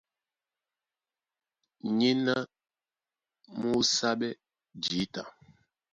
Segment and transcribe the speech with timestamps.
[1.97, 2.35] Nyéná
[3.59, 4.39] mú óúsáɓɛ́
[4.83, 5.23] jǐta.